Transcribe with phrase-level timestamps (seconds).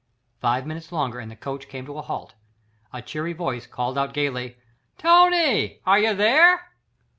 [0.39, 2.33] Five minutes longer and the coach came to a halt.
[2.91, 4.57] A cheery voice called out gaily:
[4.97, 5.79] "Tony!
[5.85, 6.71] are you there?"